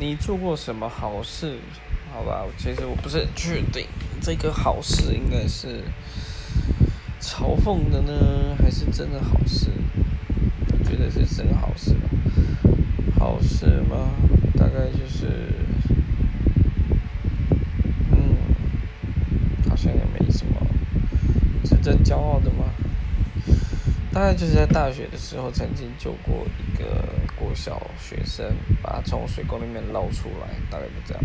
[0.00, 1.56] 你做过什么好事？
[2.12, 3.84] 好吧，其实我不是很确定，
[4.20, 5.82] 这个好事应该是
[7.20, 9.70] 嘲讽的呢，还是真的好事？
[10.70, 12.08] 我觉得是真好事吧。
[13.18, 14.10] 好事吗？
[14.56, 15.26] 大概就是，
[18.12, 18.36] 嗯，
[19.68, 20.54] 好像也没什么
[21.64, 22.66] 值得骄傲的吗？
[24.18, 27.04] 大概就是在大学的时候，曾经救过一个
[27.36, 28.44] 国小学生，
[28.82, 31.22] 把他从水沟里面捞出来，大概就这样。